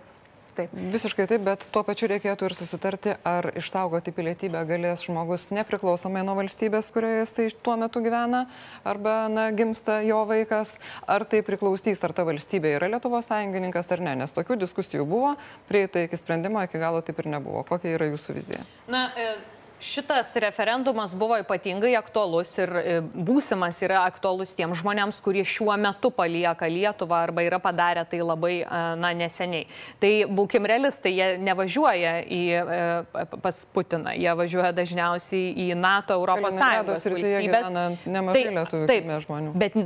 [0.58, 0.74] taip.
[0.94, 6.36] Visiškai taip, bet tuo pačiu reikėtų ir susitarti, ar išsaugoti pilietybę galės žmogus nepriklausomai nuo
[6.40, 8.46] valstybės, kurioje jisai tuo metu gyvena,
[8.88, 14.04] arba na, gimsta jo vaikas, ar tai priklausys, ar ta valstybė yra Lietuvos sąjungininkas ar
[14.04, 15.36] ne, nes tokių diskusijų buvo,
[15.72, 17.66] prieita iki sprendimo, iki galo taip ir nebuvo.
[17.68, 18.66] Kokia yra jūsų vizija?
[18.92, 19.34] Na, e,
[19.82, 26.12] Šitas referendumas buvo ypatingai aktuolus ir e, būsimas yra aktuolus tiems žmonėms, kurie šiuo metu
[26.14, 29.66] palieka Lietuvą arba yra padarę tai labai e, na, neseniai.
[30.02, 36.60] Tai būkim realistai, jie nevažiuoja į, e, pas Putiną, jie važiuoja dažniausiai į NATO, Europos
[36.60, 37.74] Sąjungos valstybės.
[38.06, 39.56] nemažai lietuvių kilmės žmonių.
[39.66, 39.80] Bet,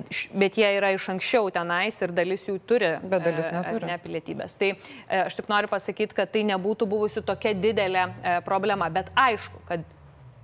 [0.44, 2.92] bet jie yra iš anksčiau tenais ir dalis jų turi.
[3.00, 3.88] Bet dalis neturi.
[3.88, 4.60] Ne pilietybės.
[4.60, 4.74] Tai
[5.24, 8.10] aš tik noriu pasakyti, kad tai nebūtų buvusi tokia didelė
[8.44, 8.92] problema.
[8.92, 9.85] Bet aišku, kad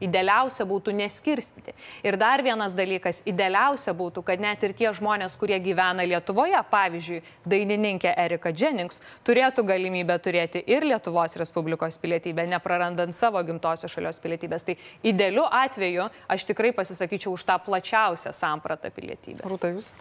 [0.02, 1.76] Idealiausia būtų neskirstyti.
[2.06, 7.22] Ir dar vienas dalykas, idealiausia būtų, kad net ir tie žmonės, kurie gyvena Lietuvoje, pavyzdžiui,
[7.46, 14.66] dainininkė Erika Jennings, turėtų galimybę turėti ir Lietuvos Respublikos pilietybę, neprarandant savo gimtosios šalies pilietybės.
[14.68, 19.46] Tai idealiu atveju aš tikrai pasisakyčiau už tą plačiausią sampratą pilietybės.
[19.48, 19.94] Rūta, jūs?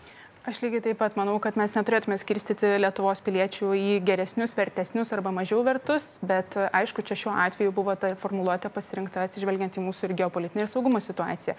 [0.50, 5.30] Aš lygiai taip pat manau, kad mes neturėtume skirstyti Lietuvos piliečių į geresnius, vertesnius arba
[5.30, 10.14] mažiau vertus, bet aišku, čia šiuo atveju buvo ta formuluotė pasirinkta atsižvelgiant į mūsų ir
[10.18, 11.54] geopolitinę ir saugumo situaciją.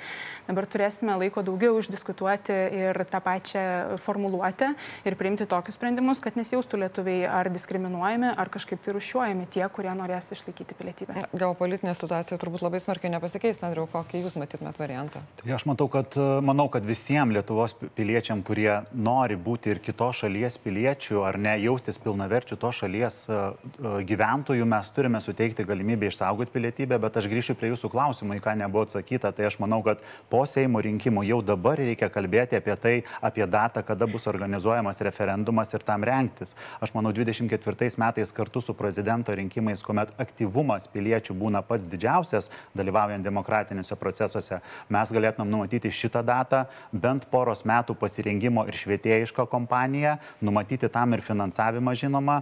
[0.49, 3.63] Dabar turėsime laiko daugiau išdiskutuoti ir tą pačią
[4.03, 4.73] formuluotę
[5.07, 9.95] ir priimti tokius sprendimus, kad nesijaustų lietuviai ar diskriminuojami, ar kažkaip tai rušiuojami tie, kurie
[9.95, 11.29] norės išlaikyti pilietybę.
[11.31, 15.23] Geopolitinė situacija turbūt labai smarkiai nepasikeis, Andriu, kokį jūs matytumėt variantą?
[15.39, 20.57] Tai aš matau, kad, manau, kad visiems Lietuvos piliečiam, kurie nori būti ir kitos šalies
[20.61, 26.53] piliečių ar ne jaustis pilnaverčių tos šalies e, e, gyventojų, mes turime suteikti galimybę išsaugoti
[26.53, 29.31] pilietybę, bet aš grįšiu prie jūsų klausimų, į ką nebuvo atsakyta.
[29.35, 33.83] Tai aš manau, kad po Seimo rinkimų jau dabar reikia kalbėti apie tai, apie datą,
[33.87, 36.55] kada bus organizuojamas referendumas ir tam renktis.
[36.83, 43.25] Aš manau, 24 metais kartu su prezidento rinkimais, kuomet aktyvumas piliečių būna pats didžiausias, dalyvaujant
[43.25, 50.89] demokratiniuose procesuose, mes galėtumėm numatyti šitą datą bent poros metų pasirengimo ir švietėjišką kompaniją, numatyti
[50.91, 52.41] tam ir finansavimą žinoma.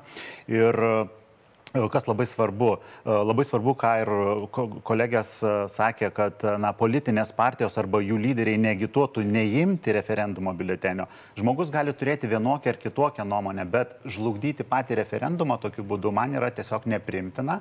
[0.52, 1.00] Ir e,
[1.70, 2.70] Kas labai svarbu,
[3.06, 4.10] e, labai svarbu, ką ir
[4.88, 11.06] kolegės e, sakė, kad na, politinės partijos arba jų lyderiai negituotų neimti referendumo biuletenio.
[11.38, 16.50] Žmogus gali turėti vienokią ar kitokią nuomonę, bet žlugdyti patį referendumą tokiu būdu man yra
[16.50, 17.60] tiesiog neprimtina.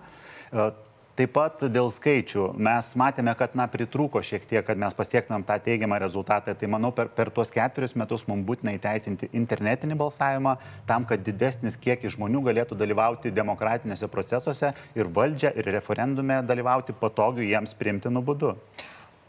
[1.19, 5.57] Taip pat dėl skaičių mes matėme, kad na, pritrūko šiek tiek, kad mes pasiektumėm tą
[5.65, 6.53] teigiamą rezultatą.
[6.55, 10.53] Tai manau, per, per tuos ketverius metus mums būtina įteisinti internetinį balsavimą
[10.87, 17.49] tam, kad didesnis kiekis žmonių galėtų dalyvauti demokratinėse procesuose ir valdžią ir referendume dalyvauti patogiu
[17.51, 18.55] jiems primtinu būdu.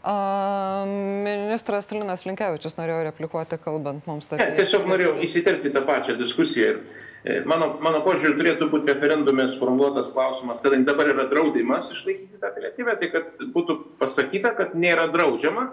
[0.02, 4.46] A, ministras Linas Linkevičius norėjo replikuoti, kalbant mums apie...
[4.46, 6.70] Ne, tiesiog norėjau įsiterpti tą pačią diskusiją.
[7.28, 12.52] Ir mano, mano požiūrį turėtų būti referendume sformuoluotas klausimas, kadangi dabar yra draudimas išlaikyti tą
[12.56, 15.68] pilietybę, tai kad būtų pasakyta, kad nėra draudžiama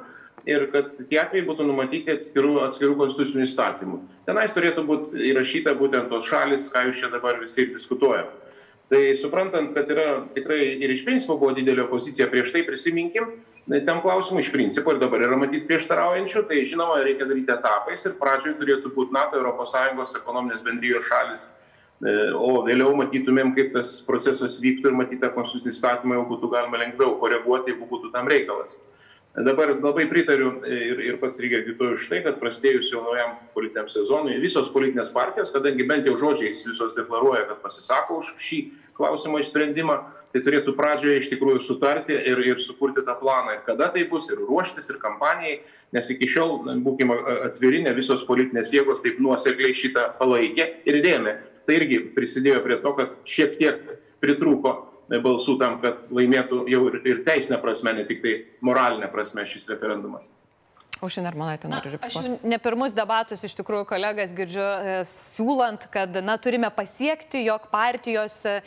[0.48, 4.04] ir kad tie atvejai būtų numatyti atskirų, atskirų konstitucinių įstatymų.
[4.28, 8.44] Tenais turėtų būti įrašyta būtent tos šalis, ką jūs čia dabar visi diskutuojate.
[8.92, 13.34] Tai suprantant, kad yra tikrai ir iš principo buvo didelė opozicija prieš tai, prisiminkim,
[13.86, 18.16] tam klausimui iš principo ir dabar yra matyti prieštaraujančių, tai žinoma, reikia daryti etapais ir
[18.20, 21.48] pradžioje turėtų būti NATO, ES ekonominės bendrijos šalis,
[22.00, 26.80] e, o vėliau matytumėm, kaip tas procesas vyktų ir matytą konstitucinį įstatymą jau būtų galima
[26.80, 28.80] lengviau koreguoti, jeigu būtų tam reikalas.
[29.38, 33.86] Dabar labai pritariu ir, ir pats reikia agituoju už tai, kad prasidėjus jau naujam politiniam
[33.92, 38.64] sezonui visos politinės partijos, kadangi bent jau žodžiais visos deklaruoja, kad pasisako už šį
[38.98, 39.98] klausimo išsprendimą,
[40.34, 44.30] tai turėtų pradžioje iš tikrųjų sutarti ir, ir sukurti tą planą, ir kada tai bus,
[44.34, 45.60] ir ruoštis, ir kampanijai,
[45.96, 47.16] nes iki šiol, būkime
[47.48, 51.38] atviri, ne visos politinės jėgos taip nuosekliai šitą palaikė ir rėmė.
[51.68, 53.82] Tai irgi prisidėjo prie to, kad šiek tiek
[54.24, 54.76] pritrūko
[55.24, 59.70] balsų tam, kad laimėtų jau ir, ir teisinė prasme, ne tik tai moralinė prasme šis
[59.72, 60.28] referendumas.
[60.98, 62.32] Aušinė Armanaitė nori replikuoti.
[62.40, 67.68] Aš ne pirmus debatus iš tikrųjų kolegas girdžiu e, siūlant, kad na, turime pasiekti, jog
[67.74, 68.58] partijos e,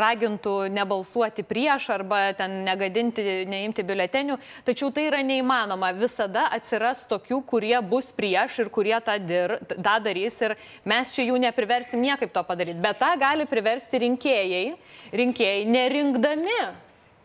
[0.00, 5.92] ragintų nebalsuoti prieš arba ten negadinti, neimti biuletenių, tačiau tai yra neįmanoma.
[6.00, 10.56] Visada atsiras tokių, kurie bus prieš ir kurie tą, dir, tą darys ir
[10.88, 12.80] mes čia jų nepriversim niekaip to padaryti.
[12.80, 14.68] Bet tą gali priversti rinkėjai,
[15.12, 16.62] rinkėjai nerinkdami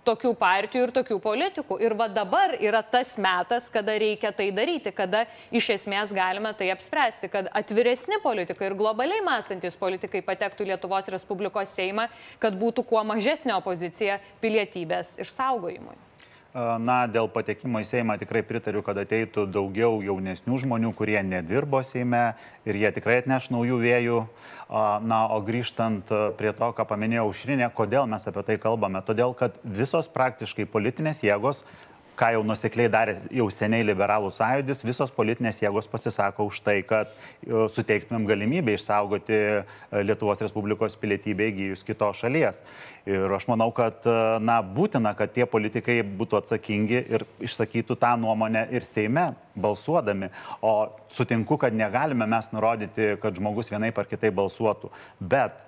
[0.06, 1.80] tokių partijų ir tokių politikų.
[1.84, 6.72] Ir va dabar yra tas metas, kada reikia tai daryti, kada iš esmės galime tai
[6.74, 13.04] apspręsti, kad atviresni politikai ir globaliai mąstantis politikai patektų Lietuvos Respublikos Seimą, kad būtų kuo
[13.08, 15.98] mažesnė opozicija pilietybės išsaugojimui.
[16.56, 22.38] Na, dėl patekimo į Seimą tikrai pritariu, kad ateitų daugiau jaunesnių žmonių, kurie nedirbo Seime
[22.63, 24.22] ir jie tikrai atneš naujų vėjų.
[25.04, 26.08] Na, o grįžtant
[26.39, 29.04] prie to, ką paminėjau Šrinė, kodėl mes apie tai kalbame?
[29.04, 31.65] Todėl, kad visos praktiškai politinės jėgos
[32.15, 37.12] ką jau nusekliai darė jau seniai liberalų sąjūdis, visos politinės jėgos pasisako už tai, kad
[37.12, 39.63] e, suteiktumėm galimybę išsaugoti e,
[40.06, 42.62] Lietuvos Respublikos pilietybę įgyjus kitos šalies.
[43.10, 48.15] Ir aš manau, kad e, na, būtina, kad tie politikai būtų atsakingi ir išsakytų tą
[48.21, 50.32] nuomonę ir Seime balsuodami.
[50.63, 50.75] O
[51.12, 54.91] sutinku, kad negalime mes nurodyti, kad žmogus vienaip ar kitaip balsuotų.
[55.19, 55.62] Bet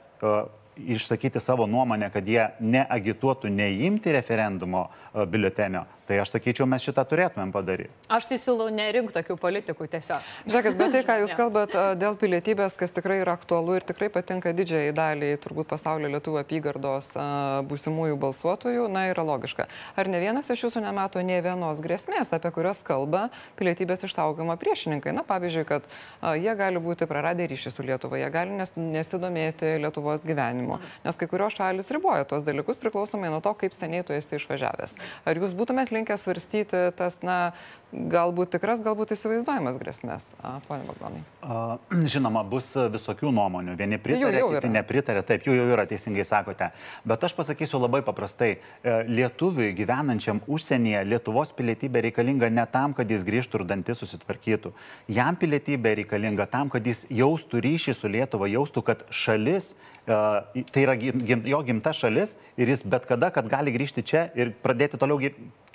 [0.78, 7.50] išsakyti savo nuomonę, kad jie neagituotų neimti referendumo biuletenio, Tai aš sakyčiau, mes šitą turėtumėm
[7.52, 7.92] padaryti.
[8.08, 10.24] Aš tai siūlau nerinkti tokių politikų tiesiog.
[10.48, 14.54] Žiūrėkit, bet tai, ką jūs kalbat dėl pilietybės, kas tikrai yra aktualu ir tikrai patinka
[14.56, 17.12] didžiai daliai turbūt pasaulio lietuvių apygardos
[17.68, 19.68] būsimųjų balsuotojų, na, yra logiška.
[20.00, 23.26] Ar ne vienas iš jūsų nemato ne vienos grėsmės, apie kurias kalba
[23.60, 25.12] pilietybės išsaugojimo priešininkai?
[25.12, 25.92] Na, pavyzdžiui, kad
[26.40, 31.28] jie gali būti praradę ryšį su Lietuva, jie gali nes, nesidomėti Lietuvos gyvenimu, nes kai
[31.28, 34.98] kurios šalis riboja tuos dalykus priklausomai nuo to, kaip seniai tu esi išvažiavęs.
[35.28, 37.38] Ar jūs būtumėt linkęs svarstyti tas, na,
[37.92, 40.26] galbūt tikras, galbūt įsivaizduojamas grėsmės,
[40.68, 41.22] pone Bagdonai?
[42.12, 43.78] Žinoma, bus visokių nuomonių.
[43.80, 46.70] Vieni pritarė, kiti nepritarė, taip jų jau yra, teisingai sakote.
[47.08, 48.58] Bet aš pasakysiu labai paprastai.
[48.58, 54.74] E, lietuviui gyvenančiam užsienyje Lietuvos pilietybė reikalinga ne tam, kad jis grįžtų ir dantis susitvarkytų.
[55.08, 60.94] Jam pilietybė reikalinga tam, kad jis jaustų ryšį su Lietuva, jaustų, kad šalis tai yra
[60.96, 65.20] jo gimta šalis ir jis bet kada, kad gali grįžti čia ir pradėti toliau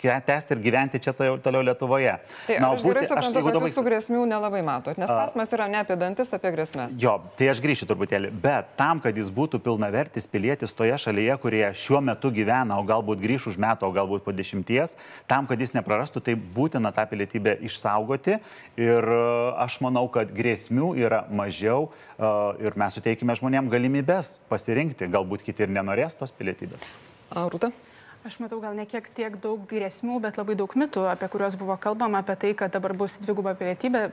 [0.02, 2.16] tęsti ir gyventi čia toliau Lietuvoje.
[2.48, 3.70] Tai Na, aš būti, gerai suprantu, aš, kad dabar...
[3.70, 6.96] jūsų grėsmių nelabai matot, nes klausimas yra ne apie dantis, apie grėsmės.
[7.00, 11.70] Jo, tai aš grįšiu truputėlį, bet tam, kad jis būtų pilnavertis pilietis toje šalyje, kurioje
[11.84, 14.96] šiuo metu gyvena, o galbūt grįš už metų, o galbūt po dešimties,
[15.30, 18.38] tam, kad jis neprarastų, tai būtina tą pilietybę išsaugoti
[18.80, 19.22] ir e,
[19.62, 22.32] aš manau, kad grėsmių yra mažiau e,
[22.66, 26.84] ir mes suteikime žmonėms galimybės pasirinkti, galbūt kiti ir nenorės tos pilietybės.
[27.32, 27.72] Rūta?
[28.22, 31.74] Aš matau gal ne kiek tiek daug grėsmių, bet labai daug mitų, apie kuriuos buvo
[31.82, 34.04] kalbama, apie tai, kad dabar bus dviguba pilietybė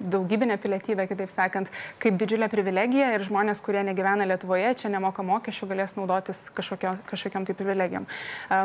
[0.00, 1.70] daugybinė pilietybė, kitaip sakant,
[2.02, 7.46] kaip didžiulė privilegija ir žmonės, kurie negyvena Lietuvoje, čia nemoka mokesčių, galės naudotis kažkokio, kažkokiam
[7.48, 8.06] tai privilegijom.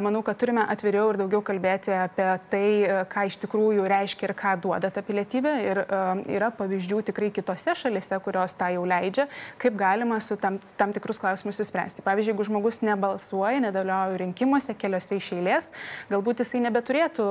[0.05, 2.67] Manau, kad turime atviriau ir daugiau kalbėti apie tai,
[3.11, 5.53] ką iš tikrųjų reiškia ir ką duoda ta pilietybė.
[5.63, 5.81] Ir
[6.35, 9.27] yra pavyzdžių tikrai kitose šalise, kurios tą jau leidžia,
[9.61, 12.05] kaip galima su tam, tam tikrus klausimus įspręsti.
[12.05, 15.71] Pavyzdžiui, jeigu žmogus nebalsuoja, nedalyvauja rinkimuose keliose iš eilės,
[16.11, 17.27] galbūt jisai nebeturėtų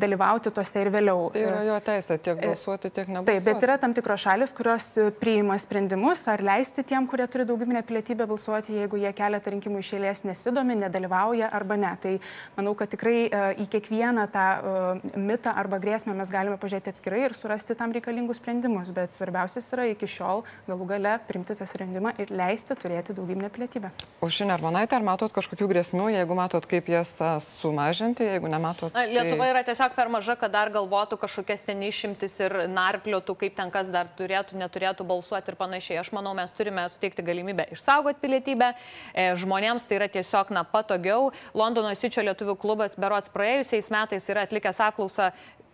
[0.00, 1.30] dalyvauti tose ir vėliau.
[1.34, 3.44] Tai yra jo teisė tiek balsuoti, tiek nebalsuoti.
[3.44, 7.46] Taip, bet yra tam tikros šalis, kurios e, priima sprendimus, ar leisti tiem, kurie turi
[7.48, 11.92] daugybinę pilietybę balsuoti, jeigu jie keletą rinkimų išėlės nesidomi, nedalyvauja arba ne.
[12.02, 12.14] Tai
[12.58, 17.22] manau, kad tikrai uh, į kiekvieną tą uh, mitą arba grėsmę mes galime pažiūrėti atskirai
[17.28, 22.14] ir surasti tam reikalingus sprendimus, bet svarbiausias yra iki šiol galų gale primti tą sprendimą
[22.22, 23.92] ir leisti turėti daugybinę pilietybę.
[24.24, 27.14] Užsienio armonaitė, ar matot kažkokių grėsmių, jeigu matot, kaip jas
[27.60, 28.92] sumažinti, jeigu nematot?
[28.94, 29.50] Na, Lietuva tai...
[29.52, 33.70] yra tiesiog per maža, kad dar galvotų kažkokias ten išimtis ir narp narpliotų, kaip ten
[33.70, 36.00] kas dar turėtų, neturėtų balsuoti ir panašiai.
[36.00, 38.74] Aš manau, mes turime suteikti galimybę išsaugoti pilietybę.
[39.14, 41.32] E, žmonėms tai yra tiesiog na, patogiau.
[41.54, 45.32] Londono Sičio lietuvių klubas berots praėjusiais metais yra atlikęs apklausą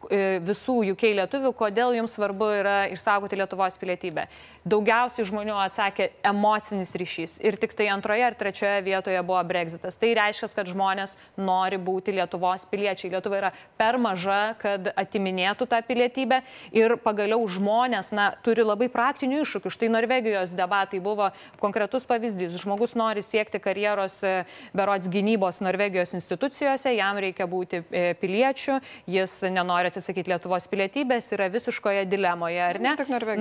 [0.09, 4.27] visų UK lietuvių, kodėl jums svarbu yra išsaugoti Lietuvos pilietybę.
[4.61, 9.97] Daugiausiai žmonių atsakė emocinis ryšys ir tik tai antroje ar trečioje vietoje buvo Brexitas.
[9.97, 13.13] Tai reiškia, kad žmonės nori būti Lietuvos piliečiai.
[13.15, 16.43] Lietuva yra per maža, kad atiminėtų tą pilietybę
[16.77, 19.73] ir pagaliau žmonės na, turi labai praktinių iššūkių.
[19.73, 22.61] Štai Norvegijos debatai buvo konkretus pavyzdys.
[22.61, 24.35] Žmogus nori siekti karjeros e,
[24.77, 28.77] berots gynybos Norvegijos institucijose, jam reikia būti e, piliečiu,
[29.09, 32.95] jis nenori atsisakyti Lietuvos pilietybės, yra visiškoje dilemoje, ar ne?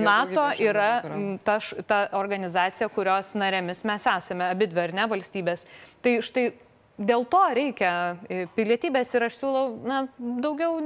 [0.04, 0.90] NATO yra
[1.46, 5.64] ta, ta organizacija, kurios narėmis mes esame, abi dvi, ar ne, valstybės.
[6.04, 6.50] Tai štai
[7.00, 7.92] dėl to reikia
[8.28, 10.76] e, pilietybės ir aš siūlau, na, daugiau,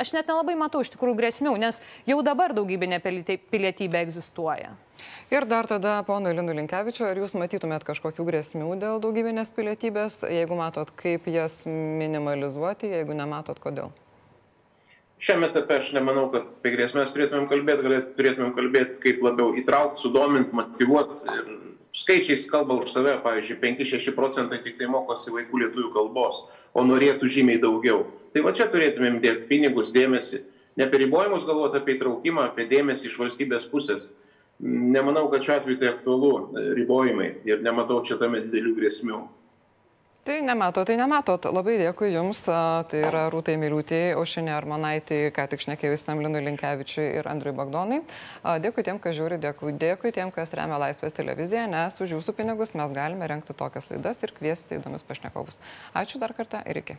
[0.00, 4.74] aš net nelabai matau iš tikrųjų grėsmių, nes jau dabar daugybinė pilietybė egzistuoja.
[5.32, 10.56] Ir dar tada, pono Linų Linkevičio, ar jūs matytumėt kažkokių grėsmių dėl daugybinės pilietybės, jeigu
[10.60, 13.92] matot, kaip jas minimalizuoti, jeigu nematot, kodėl?
[15.24, 20.02] Šiame etape aš nemanau, kad apie grėsmės turėtumėm kalbėti, galėt, turėtumėm kalbėti, kaip labiau įtraukti,
[20.02, 21.38] sudominti, motivuoti.
[21.96, 26.42] Skaičiais kalba už save, pavyzdžiui, 5-6 procentai tik tai mokosi vaikų lietuvių kalbos,
[26.76, 28.02] o norėtų žymiai daugiau.
[28.34, 30.42] Tai va čia turėtumėm dėti pinigus, dėmesį,
[30.76, 34.10] ne apie ribojimus galvoti, apie įtraukimą, apie dėmesį iš valstybės pusės.
[34.60, 36.34] Nemanau, kad šiuo atveju tai aktualu
[36.76, 39.22] ribojimai ir nematau čia tame didelių grėsmių.
[40.24, 41.44] Tai nematot, tai nematot.
[41.52, 42.38] Labai dėkui Jums.
[42.48, 48.00] Tai yra Rūtai Miliūtė, Aušinė Armonaitė, ką tik šnekėjusiam Linui Linkevičiui ir Andriui Bagdonai.
[48.64, 52.72] Dėkui tiem, kas žiūri, dėkui, dėkui tiem, kas remia Laisvės televiziją, nes už Jūsų pinigus
[52.72, 55.60] mes galime renkti tokias laidas ir kviesti įdomius pašnekovus.
[55.92, 56.96] Ačiū dar kartą ir iki.